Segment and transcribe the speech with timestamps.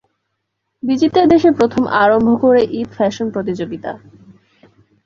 [0.83, 3.91] বিচিত্রা দেশে প্রথম আরম্ভ করে ঈদ ফ্যাশন প্রতিযোগিতা।